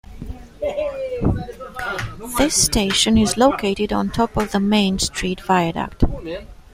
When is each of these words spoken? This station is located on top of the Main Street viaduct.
This 2.39 2.59
station 2.59 3.19
is 3.19 3.37
located 3.37 3.93
on 3.93 4.09
top 4.09 4.35
of 4.35 4.51
the 4.51 4.59
Main 4.59 4.97
Street 4.97 5.39
viaduct. 5.41 6.03